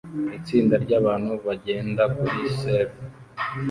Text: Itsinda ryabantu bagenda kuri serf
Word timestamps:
Itsinda 0.37 0.75
ryabantu 0.83 1.31
bagenda 1.45 2.03
kuri 2.17 2.41
serf 2.59 2.93